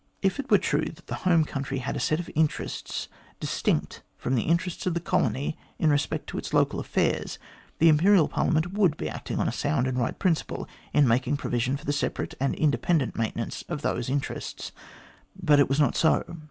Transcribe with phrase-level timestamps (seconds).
[0.23, 3.07] If it were true that the home country had a set of interests
[3.39, 7.37] distinct from the interests of the colony in respect to its local affairs,
[7.77, 11.77] the Imperial Parliament would be acting on a sound and right principle in making provision
[11.77, 14.71] for the separate and independent maintenance of those interests.
[15.39, 16.39] But it was not so.